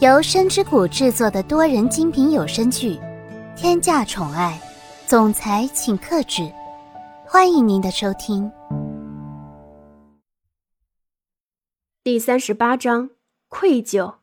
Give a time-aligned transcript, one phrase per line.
[0.00, 2.94] 由深之谷制作的多人精品有声剧
[3.54, 4.58] 《天价宠爱
[5.06, 6.40] 总裁请克制》，
[7.26, 8.50] 欢迎您的收听。
[12.02, 13.10] 第三十八章
[13.48, 14.14] 愧疚。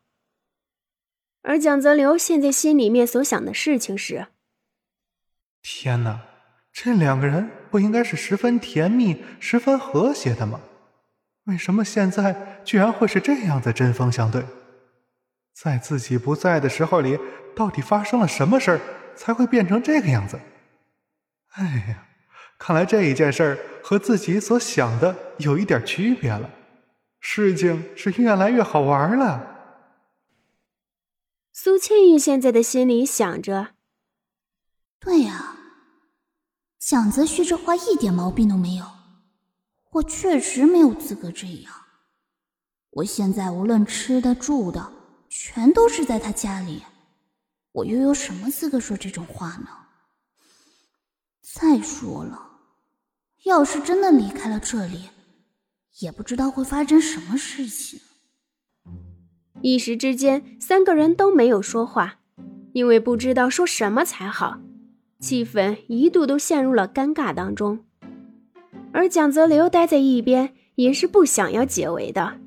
[1.43, 4.30] 而蒋泽流现在心里面所想的事情是：
[5.62, 6.21] 天哪，
[6.73, 10.59] 这两个人不应该是十分甜蜜、十分和谐的吗？
[11.44, 14.44] 为什么现在居然会是这样的针锋相对？
[15.59, 17.17] 在自己不在的时候里，
[17.55, 18.81] 到底发生了什么事儿
[19.15, 20.39] 才会变成这个样子？
[21.53, 22.07] 哎呀，
[22.59, 26.48] 看来这一件事儿和自己所想的有一点区别了，
[27.20, 29.55] 事情是越来越好玩了。
[31.51, 33.70] 苏千玉现在的心里想着：
[34.99, 35.55] 对呀，
[36.77, 38.85] 蒋泽旭这话一点毛病都没有。
[39.93, 41.73] 我确实没有资格这样。
[42.91, 44.91] 我现在无论吃的住的，
[45.40, 46.82] 全都是在他家里，
[47.72, 49.68] 我又有什么资格说这种话呢？
[51.44, 52.54] 再说了，
[53.44, 55.10] 要是真的离开了这里，
[55.99, 57.99] 也不知道会发生什么事情。
[59.62, 62.18] 一时之间，三个人都没有说话，
[62.74, 64.59] 因为不知道说什么才好，
[65.19, 67.85] 气氛一度都陷入了尴尬当中。
[68.91, 72.40] 而蒋泽流待在一边，也是不想要解围的。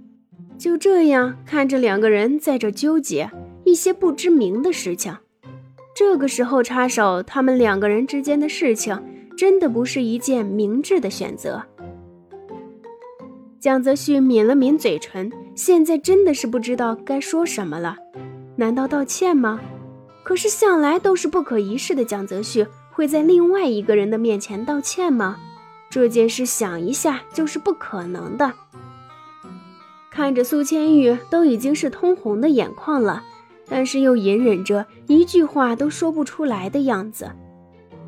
[0.60, 3.30] 就这样看着两个人在这纠结
[3.64, 5.16] 一些不知名的事情，
[5.96, 9.02] 这个时候插手他们两个人之间的事情，
[9.38, 11.62] 真的不是一件明智的选择。
[13.58, 17.96] 蒋泽旭抿了抿嘴唇，现在真的是不知道该说什么了。
[18.56, 19.58] 难道道歉吗？
[20.22, 25.38] 可是向来都是不可一世的蒋泽旭，会在另外一个人的面前道歉吗？
[25.88, 28.52] 这件事想一下就是不可能的。
[30.20, 33.24] 看着苏千玉都已经是通红的眼眶了，
[33.66, 37.32] 但是又隐忍着一句话都说不出来的样子。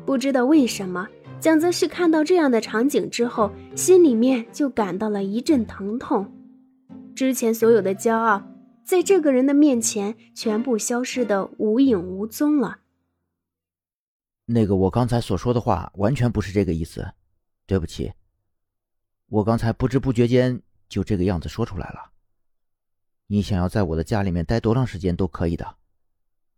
[0.05, 1.07] 不知道为什么，
[1.39, 6.31] 蒋泽旭看到这样的场景之后，心里面就感到了一阵疼痛。
[7.15, 8.43] 之前所有的骄傲，
[8.85, 12.77] 在这个人的面前全部消失的无影无踪了。
[14.45, 17.07] 那个，我刚才所说的话完全不是这个意思。
[17.65, 18.13] 对不起，
[19.29, 20.61] 我刚才不知不觉间
[20.93, 22.11] 就这个样子说出来了。
[23.25, 25.77] 你想要在我的家里面待多长时间都可以的，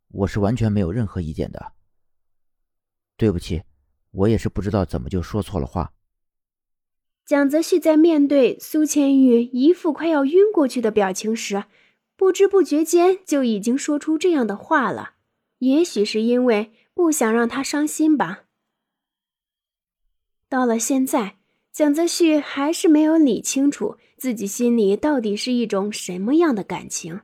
[0.09, 1.71] 我是完全没有任何意见的。
[3.15, 3.63] 对不起，
[4.11, 5.93] 我也是不知道怎么就说错了话。
[7.23, 11.63] 蒋泽旭在面对苏千玉一副快要晕过去的表情时，
[12.17, 15.13] 不知不觉间就已经说出这样的话了。
[15.59, 18.43] 也许是因为不想让他伤心吧。
[20.49, 21.37] 到了现在，
[21.75, 27.19] 蒋泽旭还是没有理清楚自己心里到底是一种什么样的感情。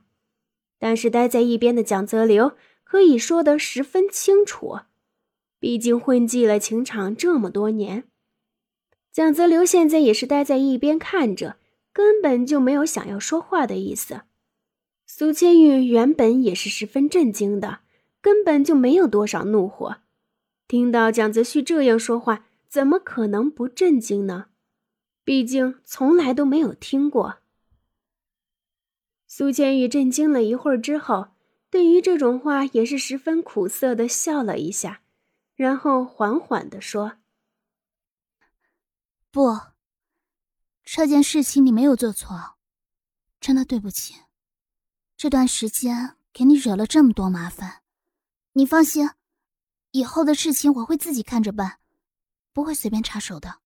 [0.78, 2.52] 但是待在一边的蒋泽流
[2.84, 4.80] 可以说得十分清楚，
[5.58, 8.04] 毕竟混迹了情场这么多年。
[9.10, 11.56] 蒋泽流现在也是待在一边看着，
[11.90, 14.20] 根本就没有想要说话的意思。
[15.06, 17.78] 苏千玉原本也是十分震惊的，
[18.20, 19.96] 根本就没有多少怒火，
[20.68, 22.48] 听到蒋泽旭这样说话。
[22.72, 24.46] 怎么可能不震惊呢？
[25.24, 27.40] 毕竟从来都没有听过。
[29.26, 31.34] 苏千玉震惊了一会儿之后，
[31.68, 35.02] 对于这种话也是十分苦涩的笑了一下，
[35.54, 37.18] 然后缓缓的说
[39.30, 39.60] ：“不，
[40.82, 42.54] 这件事情你没有做错，
[43.38, 44.14] 真的对不起。
[45.18, 47.82] 这段时间给你惹了这么多麻烦，
[48.54, 49.10] 你放心，
[49.90, 51.80] 以后的事情我会自己看着办。”
[52.52, 53.60] 不会随便插手的。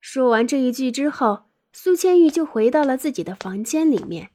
[0.00, 4.30] 说完这一句之后，苏千玉就回到了自己的房间里面，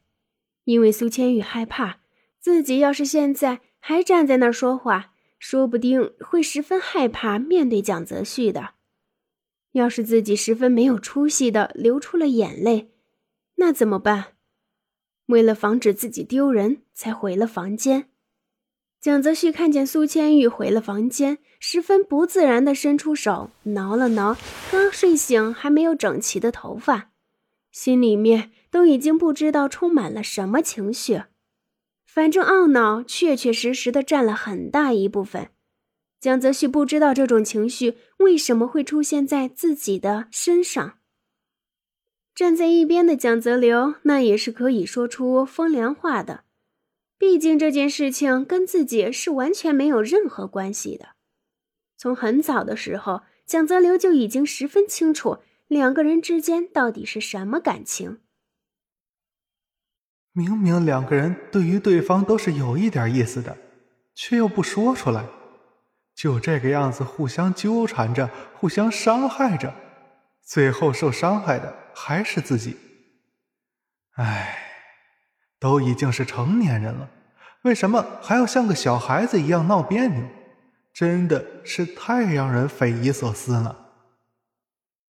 [0.66, 2.02] 因为苏千玉害怕
[2.40, 8.75] 自己要是现在还站在那儿说话，说不定会十分害怕面对蒋泽旭的。
[9.72, 12.91] 要是自己十分没有出息的流出了眼泪，
[13.56, 14.35] 那怎么办？
[15.28, 18.10] 为了防止自己丢人，才回了房间。
[19.02, 24.38] 蒋泽旭看见苏千玉回了房间，十分不自然地伸出手挠了挠
[24.72, 27.09] 刚睡醒还没有整齐的头发，
[27.72, 31.24] 心里面都已经不知道充满了什么情绪。
[32.06, 35.50] 反正懊恼确确实实的占了很大一部分。
[36.20, 41.00] 蒋泽旭不知道这种情绪为什么会出现在自己的身上。
[42.36, 46.44] 站在一边的蒋泽流，那也是可以说出风凉话的。
[47.22, 51.09] 毕竟这件事情跟自己是完全没有任何关系的。
[51.96, 55.38] 从很早的时候，蒋泽流就已经十分清楚
[55.68, 58.22] 两个人之间到底是什么感情。
[60.32, 63.56] 明明两个人对于对方都是有一点意思的，
[64.16, 65.23] 却又不说出来，
[66.16, 69.76] 就这个样子互相纠缠着，互相伤害着，
[70.41, 72.78] 最后受伤害的还是自己。
[74.16, 74.60] 唉，
[75.61, 77.08] 都已经是成年人了，
[77.61, 80.28] 为什么还要像个小孩子一样闹别扭？
[80.91, 83.91] 真的是太让人匪夷所思了。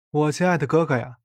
[0.09, 1.17] 我亲爱的哥哥呀，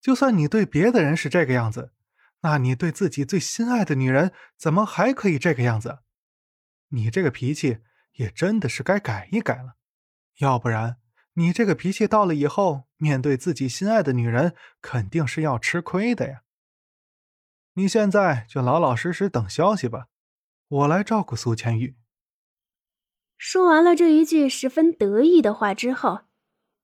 [0.00, 1.92] 就算你对别的人是这个样子。
[2.40, 5.98] 那你对自己最心爱的女人怎么还可以这个样子？
[6.88, 7.80] 你这个脾气
[8.14, 9.74] 也真的是该改一改了，
[10.38, 10.96] 要不然
[11.34, 16.40] 你这个脾气到了以后，面对自己心爱的女人肯定是要吃亏的呀。
[17.74, 20.08] 你现在就老老实实等消息吧，
[20.68, 21.96] 我来照顾苏千玉。
[23.38, 26.20] 说完了这一句十分得意的话之后，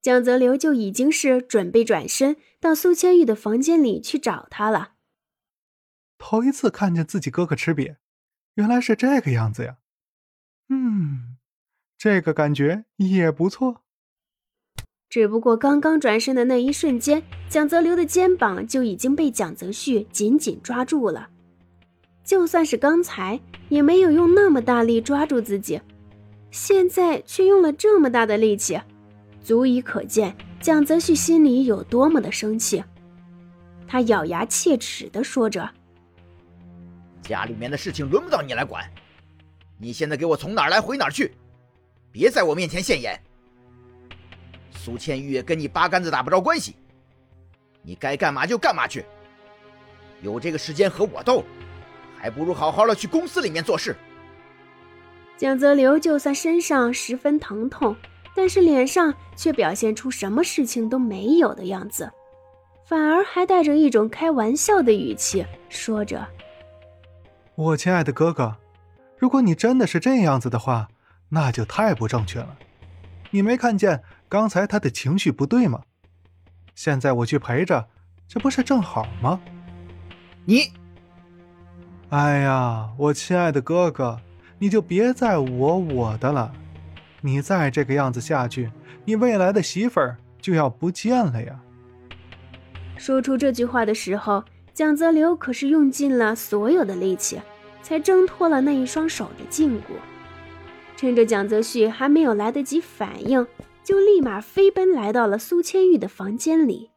[0.00, 4.94] 江泽流就已经是准备转身到苏千玉的房间里去找她了。
[6.16, 7.96] 头一次看见自己哥哥吃瘪，
[8.54, 9.78] 原来是这个样子呀！
[10.68, 11.36] 嗯，
[11.96, 13.84] 这个感觉也不错。
[15.08, 21.30] 只不过刚刚转身的那一瞬间，蒋泽流的肩膀就已经被蒋泽旭紧紧抓住了。
[22.22, 23.40] 就算是刚才
[23.70, 25.80] 也没有用那么大力抓住自己，
[26.50, 28.78] 现在却用了这么大的力气，
[29.40, 32.84] 足以可见蒋泽旭心里有多么的生气。
[33.86, 35.66] 他咬牙切齿地说着。
[37.22, 38.84] 家里面的事情轮不到你来管，
[39.78, 41.32] 你现在给我从哪儿来回哪儿去，
[42.12, 43.18] 别在我面前现眼。
[44.88, 46.74] 苏千玉跟你八竿子打不着关系，
[47.82, 49.04] 你该干嘛就干嘛去。
[50.22, 51.44] 有这个时间和我斗，
[52.16, 53.94] 还不如好好的去公司里面做事。
[55.36, 57.94] 蒋泽流就算身上十分疼痛，
[58.34, 62.10] 但是脸上却表现出什么事情都没有的样子，
[62.86, 66.26] 反而还带着一种开玩笑的语气说着。
[67.56, 68.56] 我亲爱的哥哥，
[69.18, 70.88] 如果你真的是这样子的话，
[71.28, 72.56] 那就太不正确了。
[73.30, 75.82] 你没看见刚才他的情绪不对吗？
[76.74, 77.88] 现在我去陪着，
[78.26, 79.40] 这不是正好吗？
[80.44, 80.72] 你，
[82.10, 84.20] 哎呀，我亲爱的哥哥，
[84.58, 86.52] 你就别再我我的了。
[87.20, 88.70] 你再这个样子下去，
[89.04, 91.60] 你未来的媳妇儿就要不见了呀。
[92.96, 94.44] 说出这句话的时候。
[94.74, 97.40] 蒋泽流可是用尽了所有的力气，
[97.82, 99.86] 才挣脱了那一双手的禁锢。
[100.98, 103.46] 趁着蒋泽旭还没有来得及反应，
[103.84, 106.90] 就立马飞奔来到了苏千玉的房间里。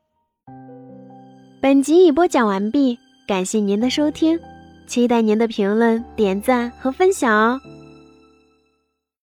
[1.62, 4.40] 本集已播讲完毕，感谢您的收听，
[4.88, 7.60] 期待您的评论、点赞和分享哦。